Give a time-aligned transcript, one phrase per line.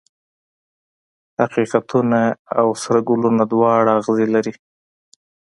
[1.39, 2.21] حقیقتونه
[2.59, 4.53] او سره ګلونه دواړه اغزي لري.